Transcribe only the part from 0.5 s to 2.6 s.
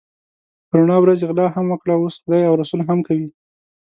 په رڼا ورځ یې غلا هم وکړه اوس خدای او